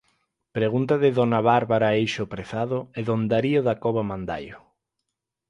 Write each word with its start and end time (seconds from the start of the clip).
Pregunta 0.57 0.95
de 1.03 1.09
dona 1.19 1.39
Bárbara 1.51 1.89
Eixo 2.01 2.23
Prezado 2.33 2.77
e 2.99 3.01
don 3.09 3.21
Darío 3.31 3.61
Dacova 3.67 4.03
Mandaio. 4.09 4.57